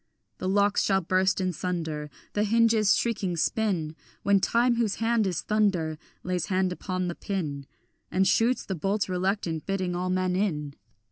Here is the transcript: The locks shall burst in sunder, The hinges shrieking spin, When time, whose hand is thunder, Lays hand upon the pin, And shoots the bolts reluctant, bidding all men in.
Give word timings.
The 0.39 0.49
locks 0.49 0.81
shall 0.83 1.01
burst 1.01 1.39
in 1.39 1.53
sunder, 1.53 2.09
The 2.33 2.43
hinges 2.43 2.95
shrieking 2.95 3.37
spin, 3.37 3.95
When 4.23 4.39
time, 4.39 4.77
whose 4.77 4.95
hand 4.95 5.27
is 5.27 5.43
thunder, 5.43 5.99
Lays 6.23 6.47
hand 6.47 6.71
upon 6.71 7.07
the 7.07 7.13
pin, 7.13 7.67
And 8.09 8.27
shoots 8.27 8.65
the 8.65 8.73
bolts 8.73 9.07
reluctant, 9.07 9.67
bidding 9.67 9.95
all 9.95 10.09
men 10.09 10.35
in. 10.35 10.73